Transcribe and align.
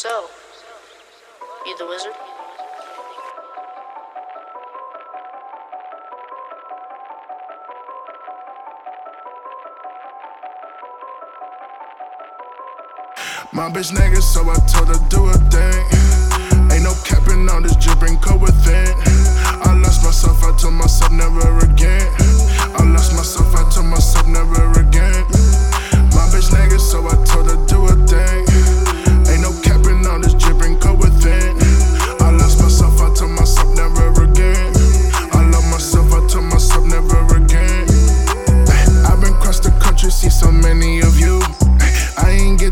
So, 0.00 0.26
you 1.66 1.76
the 1.76 1.86
wizard? 1.86 2.12
My 13.52 13.68
bitch 13.68 13.90
nigga, 13.90 14.22
so 14.22 14.48
I 14.48 14.54
told 14.68 14.86
her 14.86 15.08
do 15.08 15.26
a 15.26 15.32
thing. 15.50 16.70
Ain't 16.70 16.84
no 16.84 16.94
capping 17.04 17.48
on 17.48 17.64
this 17.64 17.74
dripping 17.74 18.18
cold 18.18 18.42
within. 18.42 18.94
I 19.66 19.76
lost 19.82 20.04
myself, 20.04 20.44
I 20.44 20.56
told 20.56 20.74
myself 20.74 21.10
never 21.10 21.58
again. 21.58 22.17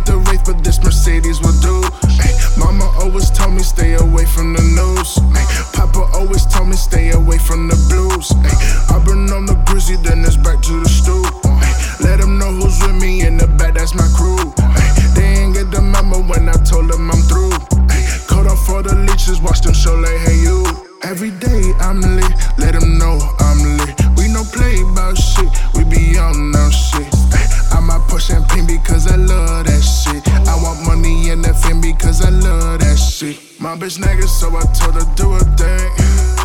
The 0.07 0.17
wraith, 0.31 0.45
but 0.47 0.63
this 0.63 0.83
Mercedes 0.83 1.41
will 1.43 1.59
do. 1.61 1.83
Mama 2.57 2.87
always 3.03 3.31
told 3.31 3.53
me 3.53 3.63
stay 3.63 3.95
away 3.95 4.25
from 4.25 4.55
the 4.55 4.63
news. 4.63 5.19
Papa 5.75 6.09
always 6.15 6.47
told 6.47 6.69
me 6.69 6.77
stay 6.77 7.11
away 7.11 7.39
from 7.39 7.69
the 7.69 7.77
blues. 7.91 8.33
I've 8.89 9.05
been 9.05 9.29
on 9.35 9.45
the 9.47 9.55
grizzly, 9.67 9.97
then 9.97 10.25
it's 10.25 10.37
back 10.37 10.63
to 10.63 10.81
the 10.81 10.89
stoop. 10.89 11.29
Let 12.01 12.21
them 12.21 12.39
know 12.39 12.53
who's 12.53 12.81
with 12.81 12.97
me 13.03 13.27
in 13.27 13.37
the 13.37 13.47
back, 13.47 13.75
that's 13.75 13.95
my 13.95 14.09
crew. 14.17 14.41
They 15.15 15.43
ain't 15.43 15.55
get 15.55 15.71
the 15.71 15.83
memo 15.83 16.23
when 16.23 16.49
I 16.49 16.57
told 16.65 16.89
them 16.89 17.11
I'm 17.11 17.21
through. 17.29 17.53
Caught 18.31 18.47
up 18.47 18.59
for 18.59 18.83
the 18.83 18.95
leeches, 18.95 19.41
watch 19.41 19.61
them 19.61 19.75
show 19.75 19.95
like, 19.95 20.21
hey 20.25 20.41
you. 20.41 20.65
Every 21.03 21.31
day 21.31 21.73
I'm 21.81 22.01
lit, 22.01 22.33
let 22.59 22.73
them 22.73 22.99
know 22.99 23.19
I'm 23.39 23.61
lit. 23.77 23.93
We 24.17 24.33
no 24.33 24.45
play 24.45 24.81
about 24.81 25.19
shit, 25.19 25.51
we 25.75 25.85
be 25.85 26.17
on 26.19 26.51
now 26.53 26.71
shit. 26.71 26.96
My 33.17 33.75
bitch 33.75 33.99
nigga, 33.99 34.29
so 34.29 34.49
I 34.49 34.61
told 34.75 34.95
her 34.95 35.15
do 35.15 35.33
a 35.33 35.39
thing. 35.57 36.36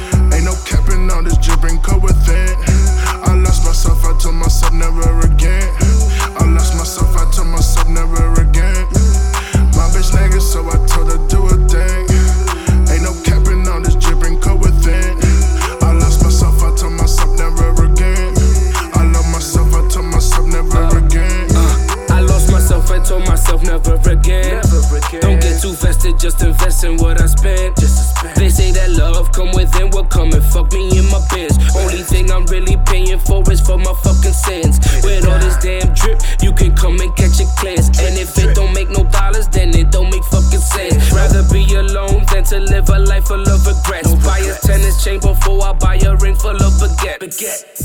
Lost 23.02 23.28
myself 23.28 23.62
told 23.62 23.64
myself 23.64 23.64
never 23.64 24.12
again. 24.12 24.62
Don't 25.22 25.42
get 25.42 25.62
too 25.62 25.74
vested, 25.74 26.20
just 26.20 26.44
invest 26.44 26.84
in 26.84 26.98
what 26.98 27.22
I 27.22 27.26
spent. 27.26 27.76
They 28.36 28.50
say 28.50 28.72
that 28.72 28.92
love 28.92 29.32
come 29.32 29.52
within, 29.54 29.90
will 29.92 30.06
come 30.06 30.32
and 30.34 30.44
fuck 30.44 30.72
me 30.74 30.98
in 30.98 31.06
my 31.10 31.22
biz. 31.34 31.58
Only 31.76 32.04
thing 32.04 32.32
I'm 32.32 32.46
really 32.46 32.78
paying 32.86 33.20
for 33.20 33.44
is 33.52 33.62
for 33.62 33.78
my 33.78 33.94
fucking 34.04 34.34
sins. 34.34 34.80
With 35.04 35.28
all 35.28 35.40
this 35.40 35.58
damn 35.58 35.94
drip, 35.94 36.22
you 36.42 36.54
can 36.54 36.76
come 36.76 37.00
and 37.00 37.16
catch 37.16 37.40
it 37.40 37.50
cleanse. 37.58 37.88
And 38.00 38.18
if 38.18 38.38
it 38.38 38.56
don't 38.56 38.74
make 38.74 38.90
no 38.90 39.04
dollars, 39.06 39.48
then 39.48 39.76
it 39.76 39.92
don't 39.92 40.10
make 40.10 40.24
fucking 40.26 40.62
sense. 40.62 41.12
Rather 41.12 41.44
be 41.52 41.66
alone 41.76 42.26
than 42.32 42.44
to 42.46 42.60
live 42.60 42.90
a 42.90 43.00
life 43.00 43.26
full 43.26 43.42
of 43.42 43.66
regrets. 43.66 44.14
Buy 44.26 44.40
a 44.40 44.56
tennis 44.62 45.04
chain 45.04 45.20
before 45.20 45.64
I 45.64 45.74
buy 45.74 45.96
a 45.98 46.16
ring 46.18 46.36
full 46.36 46.56
of 46.56 46.74
baguettes. 46.80 47.81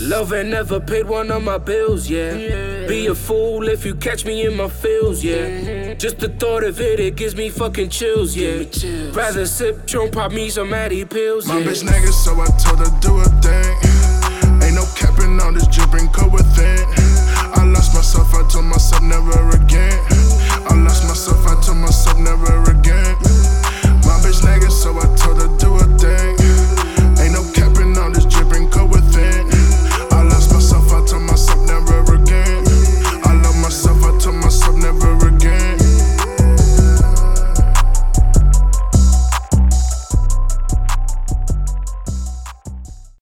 Love 0.00 0.32
ain't 0.32 0.48
never 0.50 0.78
paid 0.78 1.06
one 1.06 1.30
of 1.30 1.42
my 1.42 1.58
bills, 1.58 2.08
yeah. 2.08 2.86
Be 2.86 3.06
a 3.06 3.14
fool 3.14 3.66
if 3.68 3.84
you 3.84 3.94
catch 3.94 4.24
me 4.24 4.44
in 4.46 4.56
my 4.56 4.68
feels, 4.68 5.24
yeah. 5.24 5.94
Just 5.94 6.18
the 6.18 6.28
thought 6.28 6.64
of 6.64 6.80
it, 6.80 7.00
it 7.00 7.16
gives 7.16 7.34
me 7.34 7.48
fucking 7.48 7.88
chills, 7.88 8.36
yeah. 8.36 8.64
Rather 9.12 9.46
sip, 9.46 9.86
drunk, 9.86 10.12
pop 10.12 10.32
me 10.32 10.50
some 10.50 10.72
Addy 10.74 11.04
pills, 11.04 11.46
My 11.46 11.58
yeah. 11.58 11.64
My 11.64 11.72
bitch 11.72 11.84
nigga, 11.84 12.12
so 12.12 12.32
I 12.40 12.46
told 12.58 12.78
her 12.80 13.00
do 13.00 13.18
a 13.18 13.24
thing. 13.40 14.62
Ain't 14.62 14.74
no 14.74 14.84
capping 14.96 15.40
on 15.40 15.54
this 15.54 15.66
dripping 15.68 16.08
cold 16.08 16.32
within. 16.32 17.35